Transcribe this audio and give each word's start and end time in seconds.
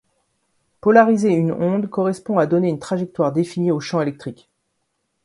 Polariser 0.81 1.29
une 1.29 1.51
onde 1.51 1.87
correspond 1.87 2.39
à 2.39 2.47
donner 2.47 2.69
une 2.69 2.79
trajectoire 2.79 3.31
définie 3.31 3.69
au 3.69 3.79
champ 3.79 4.01
électrique. 4.01 4.49